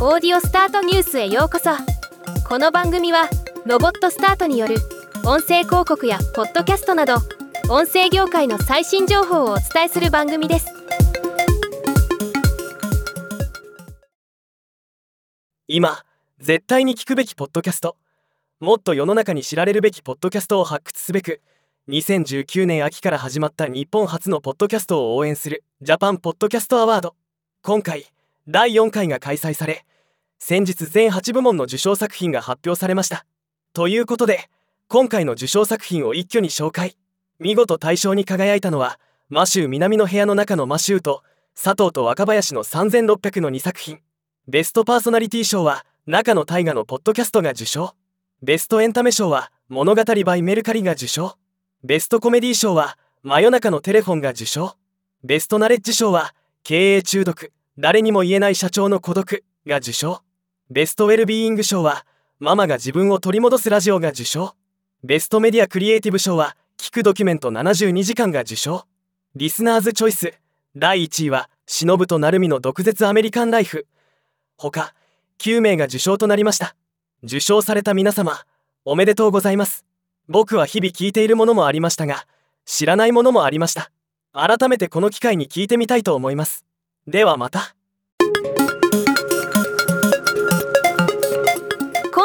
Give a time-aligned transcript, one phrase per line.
[0.00, 1.70] オーディオスタートニュースへようこそ。
[2.46, 3.28] この番組は
[3.66, 4.76] ロボットスタートによる
[5.24, 7.16] 音声広告やポッドキャストなど
[7.68, 10.68] 音声業界の最新情報をお伝えする番組です。
[15.66, 16.04] 今
[16.38, 17.96] 絶対に聞くべきポッドキャスト。
[18.60, 21.40] もっと世の中に知られるべきポッドキャストを発掘すべく
[21.88, 27.16] 2019年秋から始まった日本初のポッドキャストを応援するジャパンポッドキャストアワード。
[27.64, 28.06] 今回
[28.46, 29.84] 第4回が開催され
[30.38, 33.26] 先日全8部門の受賞作品が発表されました。
[33.72, 34.48] ということで
[34.88, 36.96] 今回の受賞作品を一挙に紹介。
[37.38, 41.22] 見事大賞に輝いたのはマシュー南の部屋の中のマシューと
[41.54, 43.98] 佐藤と若林の3600の2作品。
[44.46, 47.94] ベストパーソナリティ賞は中野大河のポッドキャストが受賞。
[48.42, 51.34] ベストエンタメ賞は物語バイメルカリが受賞。
[51.84, 54.76] ベストコメディ賞は真夜中のテレフォンが受賞。
[55.24, 57.52] ベストナレッジ賞は経営中毒。
[57.76, 60.22] 誰にも言えない社長の孤独が受賞。
[60.70, 62.04] ベストウェルビーイング賞は
[62.40, 64.54] ママが自分を取り戻すラジオが受賞。
[65.02, 68.84] ベストメディアクリエイティブ賞は聞くドキュメント72時間が受賞。
[69.34, 70.34] リスナーズチョイス
[70.76, 73.86] 第1位は忍と成海の毒舌アメリカンライフ。
[74.58, 74.92] 他
[75.38, 76.76] 9名が受賞となりました。
[77.22, 78.44] 受賞された皆様
[78.84, 79.86] おめでとうございます。
[80.28, 82.26] 僕は日々聞いているものもありましたが
[82.66, 83.90] 知らないものもありました。
[84.34, 86.66] 改めてこの機会に聞いてみたいと思います。
[87.06, 87.77] ではまた。